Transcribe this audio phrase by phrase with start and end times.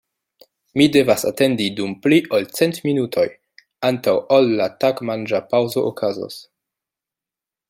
[0.79, 3.27] Mi devas atendi dum pli ol cent minutoj
[3.91, 6.45] antaŭ ol la tagmanĝa paŭzo okazos.